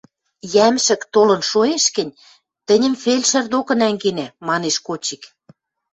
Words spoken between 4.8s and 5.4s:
Кочик.